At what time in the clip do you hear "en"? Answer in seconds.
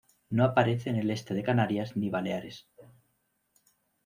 0.89-0.95